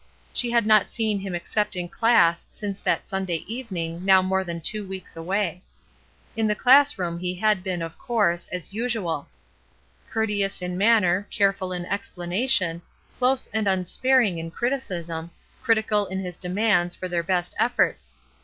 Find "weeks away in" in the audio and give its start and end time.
4.87-6.47